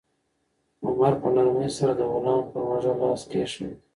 عمر 0.87 1.13
په 1.21 1.27
نرمۍ 1.35 1.69
سره 1.77 1.93
د 1.95 2.01
غلام 2.13 2.39
پر 2.51 2.61
اوږه 2.69 2.93
لاس 3.01 3.21
کېښود. 3.31 3.73